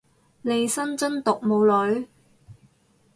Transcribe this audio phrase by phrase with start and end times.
[0.41, 2.07] 利申真毒冇女